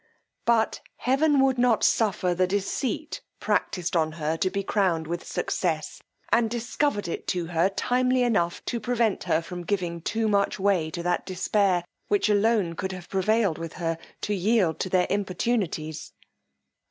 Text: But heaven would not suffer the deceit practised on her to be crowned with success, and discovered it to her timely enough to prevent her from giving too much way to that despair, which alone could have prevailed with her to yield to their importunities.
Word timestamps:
But 0.45 0.81
heaven 0.95 1.41
would 1.45 1.59
not 1.59 1.83
suffer 1.83 2.33
the 2.33 2.47
deceit 2.47 3.21
practised 3.39 3.95
on 3.95 4.13
her 4.13 4.35
to 4.35 4.49
be 4.49 4.63
crowned 4.63 5.05
with 5.05 5.23
success, 5.27 6.01
and 6.31 6.49
discovered 6.49 7.07
it 7.07 7.27
to 7.27 7.45
her 7.45 7.69
timely 7.69 8.23
enough 8.23 8.65
to 8.65 8.79
prevent 8.79 9.25
her 9.25 9.43
from 9.43 9.61
giving 9.63 10.01
too 10.01 10.27
much 10.27 10.57
way 10.59 10.89
to 10.89 11.03
that 11.03 11.23
despair, 11.27 11.85
which 12.07 12.29
alone 12.29 12.73
could 12.75 12.93
have 12.93 13.09
prevailed 13.09 13.59
with 13.59 13.73
her 13.73 13.99
to 14.21 14.33
yield 14.33 14.79
to 14.79 14.89
their 14.89 15.05
importunities. 15.07 16.13